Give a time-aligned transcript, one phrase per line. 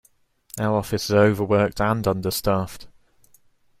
[0.59, 2.87] Our office is overworked and understaffed.